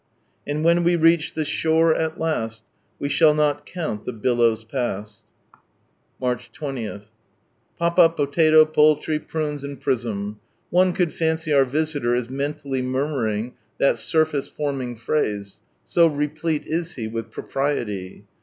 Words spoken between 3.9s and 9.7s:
Iht hHlsws fail." March 20. —"Papa, potato, poultry, prunes